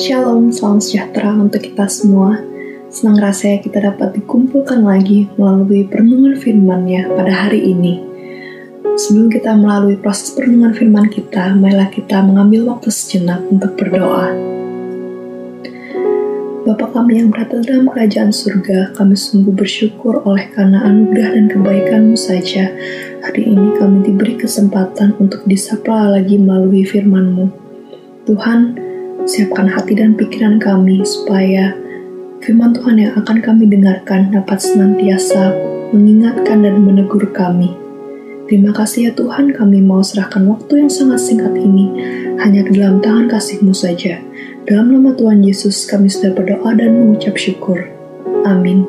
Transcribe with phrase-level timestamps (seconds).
[0.00, 2.40] Shalom, salam sejahtera untuk kita semua.
[2.88, 8.00] Senang rasanya kita dapat dikumpulkan lagi melalui perenungan firman-Nya pada hari ini.
[8.96, 14.32] Sebelum kita melalui proses perenungan firman kita, marilah kita mengambil waktu sejenak untuk berdoa.
[16.64, 22.16] Bapa kami yang berada dalam kerajaan surga, kami sungguh bersyukur oleh karena anugerah dan kebaikan-Mu
[22.16, 22.72] saja.
[23.20, 27.52] Hari ini kami diberi kesempatan untuk disapa lagi melalui firman-Mu.
[28.24, 28.88] Tuhan,
[29.28, 31.76] siapkan hati dan pikiran kami supaya
[32.40, 35.52] firman Tuhan yang akan kami dengarkan dapat senantiasa
[35.92, 37.76] mengingatkan dan menegur kami.
[38.50, 41.86] Terima kasih ya Tuhan, kami mau serahkan waktu yang sangat singkat ini
[42.42, 44.18] hanya ke dalam tangan kasih-Mu saja.
[44.66, 47.86] Dalam nama Tuhan Yesus kami sudah berdoa dan mengucap syukur.
[48.42, 48.82] Amin.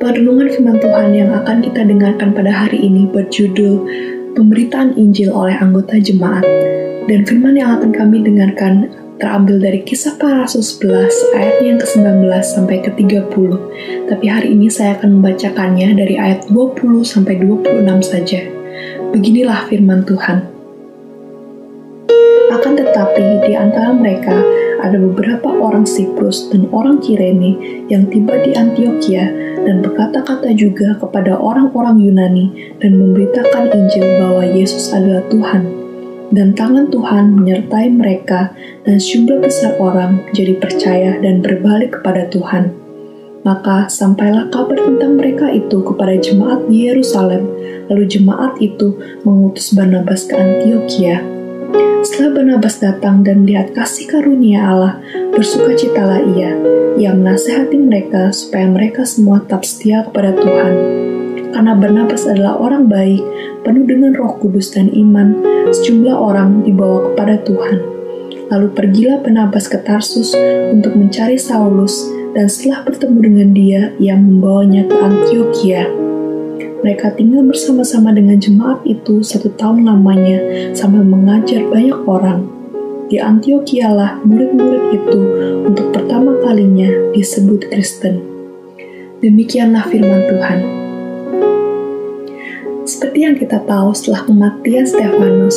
[0.00, 3.84] Perenungan firman Tuhan yang akan kita dengarkan pada hari ini berjudul
[4.32, 6.44] Pemberitaan Injil oleh anggota jemaat
[7.10, 8.86] dan firman yang akan kami dengarkan
[9.18, 13.50] terambil dari kisah para rasul 11 ayat yang ke-19 sampai ke-30.
[14.06, 18.46] Tapi hari ini saya akan membacakannya dari ayat 20 sampai 26 saja.
[19.10, 20.38] Beginilah firman Tuhan.
[22.54, 24.38] Akan tetapi di antara mereka
[24.78, 27.58] ada beberapa orang Siprus dan orang Kirene
[27.90, 29.26] yang tiba di Antioquia
[29.66, 35.89] dan berkata-kata juga kepada orang-orang Yunani dan memberitakan Injil bahwa Yesus adalah Tuhan
[36.30, 38.54] dan tangan Tuhan menyertai mereka
[38.86, 42.74] dan sejumlah besar orang jadi percaya dan berbalik kepada Tuhan.
[43.40, 47.48] Maka sampailah kabar tentang mereka itu kepada jemaat di Yerusalem,
[47.88, 51.24] lalu jemaat itu mengutus Barnabas ke Antioquia.
[52.00, 55.00] Setelah Barnabas datang dan melihat kasih karunia Allah,
[55.32, 56.52] bersukacitalah ia.
[57.00, 60.74] Ia menasehati mereka supaya mereka semua tetap setia kepada Tuhan.
[61.50, 63.20] Karena Barnabas adalah orang baik
[63.66, 65.42] penuh dengan roh kudus dan iman,
[65.74, 67.78] sejumlah orang dibawa kepada Tuhan.
[68.50, 70.34] Lalu pergilah Barnabas ke Tarsus
[70.74, 75.86] untuk mencari Saulus, dan setelah bertemu dengan dia, ia membawanya ke Antioquia.
[76.80, 80.40] Mereka tinggal bersama-sama dengan jemaat itu satu tahun lamanya
[80.72, 82.48] sambil mengajar banyak orang.
[83.10, 85.20] Di Antioquia lah murid-murid itu
[85.66, 88.22] untuk pertama kalinya disebut Kristen.
[89.20, 90.58] Demikianlah firman Tuhan.
[92.88, 95.56] Seperti yang kita tahu setelah kematian Stefanus,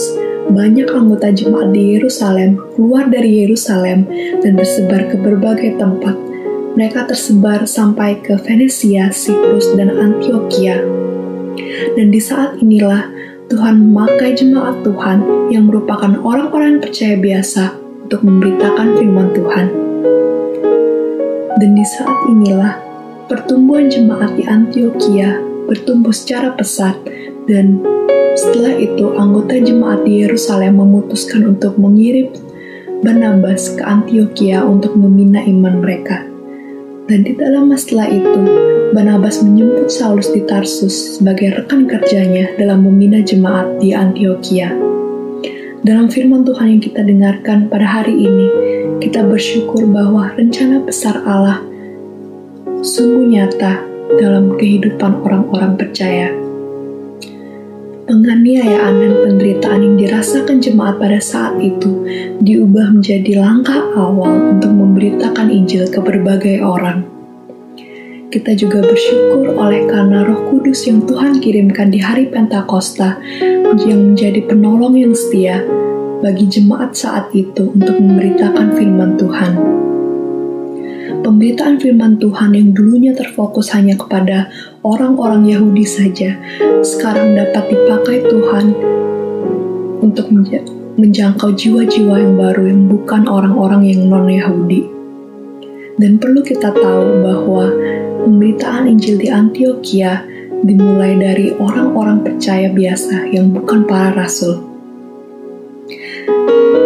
[0.51, 4.03] banyak anggota jemaat di Yerusalem keluar dari Yerusalem
[4.43, 6.19] dan bersebar ke berbagai tempat.
[6.75, 10.83] Mereka tersebar sampai ke Venesia, Siprus, dan Antioquia.
[11.95, 13.07] Dan di saat inilah
[13.47, 17.77] Tuhan memakai jemaat Tuhan yang merupakan orang-orang percaya biasa
[18.09, 19.67] untuk memberitakan firman Tuhan.
[21.55, 22.73] Dan di saat inilah
[23.31, 26.95] pertumbuhan jemaat di Antioquia bertumbuh secara pesat
[27.47, 27.79] dan
[28.33, 32.33] setelah itu anggota jemaat di Yerusalem memutuskan untuk mengirim
[33.03, 36.23] Barnabas ke Antioquia untuk membina iman mereka.
[37.03, 38.41] Dan tidak lama setelah itu,
[38.95, 44.71] Barnabas menjemput Saulus di Tarsus sebagai rekan kerjanya dalam membina jemaat di Antioquia.
[45.83, 48.47] Dalam firman Tuhan yang kita dengarkan pada hari ini,
[49.03, 51.59] kita bersyukur bahwa rencana besar Allah
[52.79, 56.33] sungguh nyata dalam kehidupan orang-orang percaya
[58.03, 62.03] Penganiayaan dan penderitaan yang dirasakan jemaat pada saat itu
[62.43, 67.07] diubah menjadi langkah awal untuk memberitakan Injil ke berbagai orang.
[68.27, 73.23] Kita juga bersyukur oleh karena Roh Kudus yang Tuhan kirimkan di hari Pentakosta
[73.87, 75.63] yang menjadi penolong yang setia
[76.19, 79.53] bagi jemaat saat itu untuk memberitakan firman Tuhan
[81.23, 84.51] pemberitaan firman Tuhan yang dulunya terfokus hanya kepada
[84.83, 86.35] orang-orang Yahudi saja,
[86.83, 88.65] sekarang dapat dipakai Tuhan
[90.03, 90.27] untuk
[90.99, 94.91] menjangkau jiwa-jiwa yang baru yang bukan orang-orang yang non-Yahudi.
[95.97, 97.71] Dan perlu kita tahu bahwa
[98.27, 100.25] pemberitaan Injil di Antioquia
[100.63, 104.59] dimulai dari orang-orang percaya biasa yang bukan para rasul.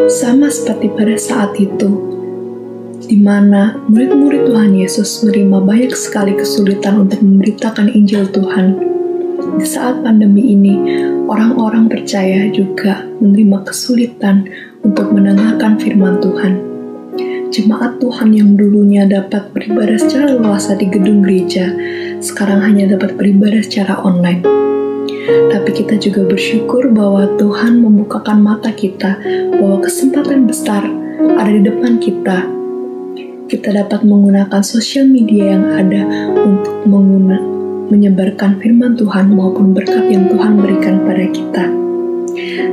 [0.08, 2.17] Sama seperti pada saat itu,
[3.08, 8.76] di mana murid-murid Tuhan Yesus menerima banyak sekali kesulitan untuk memberitakan Injil Tuhan.
[9.58, 10.76] Di saat pandemi ini,
[11.32, 14.52] orang-orang percaya juga menerima kesulitan
[14.84, 16.54] untuk mendengarkan firman Tuhan.
[17.48, 21.72] Jemaat Tuhan yang dulunya dapat beribadah secara luas di gedung gereja,
[22.20, 24.44] sekarang hanya dapat beribadah secara online.
[25.48, 29.16] Tapi kita juga bersyukur bahwa Tuhan membukakan mata kita
[29.56, 30.84] bahwa kesempatan besar
[31.40, 32.57] ada di depan kita
[33.48, 36.04] kita dapat menggunakan sosial media yang ada
[36.36, 36.84] untuk
[37.88, 41.66] menyebarkan firman Tuhan maupun berkat yang Tuhan berikan pada kita.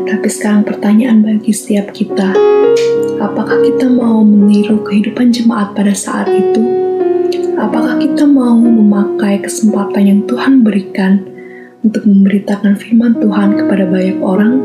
[0.05, 2.35] Tapi sekarang pertanyaan bagi setiap kita,
[3.23, 6.63] apakah kita mau meniru kehidupan jemaat pada saat itu?
[7.55, 11.23] Apakah kita mau memakai kesempatan yang Tuhan berikan
[11.87, 14.59] untuk memberitakan firman Tuhan kepada banyak orang?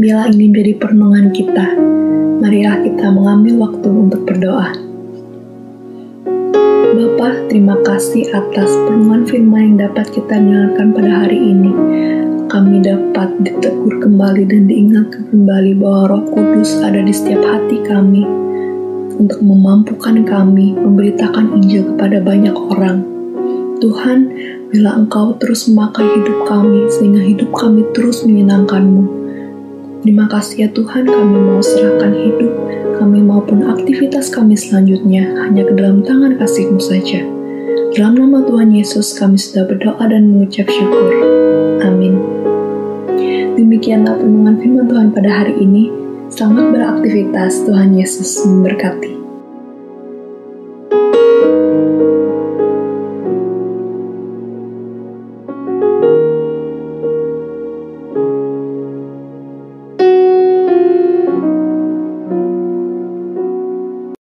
[0.00, 2.00] Bila ini menjadi perenungan kita,
[2.42, 4.74] marilah kita mengambil waktu untuk berdoa.
[6.92, 11.70] Bapa, terima kasih atas perenungan firman yang dapat kita dengarkan pada hari ini.
[12.50, 18.26] Kami dapat ditegur kembali dan diingatkan kembali bahwa roh kudus ada di setiap hati kami
[19.14, 23.06] untuk memampukan kami memberitakan Injil kepada banyak orang.
[23.78, 24.18] Tuhan,
[24.74, 29.21] bila Engkau terus memakai hidup kami sehingga hidup kami terus menyenangkan-Mu,
[30.02, 32.52] Terima kasih ya Tuhan kami mau serahkan hidup
[32.98, 37.22] kami maupun aktivitas kami selanjutnya hanya ke dalam tangan kasih-Mu saja.
[37.94, 41.06] Dalam nama Tuhan Yesus kami sudah berdoa dan mengucap syukur.
[41.86, 42.18] Amin.
[43.54, 45.86] Demikianlah penuhan firman Tuhan pada hari ini.
[46.34, 49.21] Selamat beraktivitas, Tuhan Yesus memberkati.